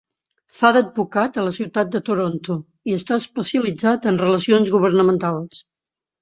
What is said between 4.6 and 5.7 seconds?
governamentals.